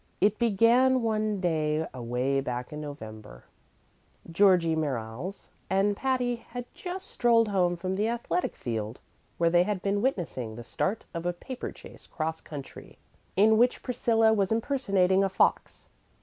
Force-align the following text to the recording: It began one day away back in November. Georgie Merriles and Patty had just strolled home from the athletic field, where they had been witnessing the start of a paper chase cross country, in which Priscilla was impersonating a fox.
It 0.19 0.39
began 0.39 1.03
one 1.03 1.39
day 1.39 1.85
away 1.93 2.39
back 2.41 2.73
in 2.73 2.81
November. 2.81 3.43
Georgie 4.31 4.75
Merriles 4.75 5.49
and 5.69 5.95
Patty 5.95 6.37
had 6.37 6.65
just 6.73 7.05
strolled 7.07 7.49
home 7.49 7.77
from 7.77 7.93
the 7.93 8.07
athletic 8.07 8.55
field, 8.55 8.97
where 9.37 9.51
they 9.51 9.61
had 9.61 9.83
been 9.83 10.01
witnessing 10.01 10.55
the 10.55 10.63
start 10.63 11.05
of 11.13 11.27
a 11.27 11.33
paper 11.33 11.71
chase 11.71 12.07
cross 12.07 12.41
country, 12.41 12.97
in 13.35 13.59
which 13.59 13.83
Priscilla 13.83 14.33
was 14.33 14.51
impersonating 14.51 15.23
a 15.23 15.29
fox. 15.29 15.87